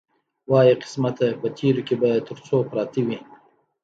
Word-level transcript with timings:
وایه 0.51 0.75
قسمته 0.83 1.27
په 1.41 1.47
تېرو 1.57 1.81
کې 1.87 1.95
به 2.01 2.09
تر 2.27 2.37
څو 2.47 2.57
پراته 2.69 3.01
وي. 3.07 3.19